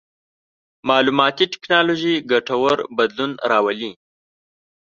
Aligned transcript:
مالوماتي 0.87 1.45
ټکنالوژي 1.53 2.13
ګټور 2.31 2.77
بدلون 2.97 3.31
راولي. 3.49 3.91